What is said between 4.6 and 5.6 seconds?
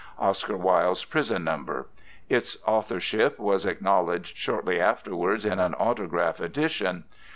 afterwards in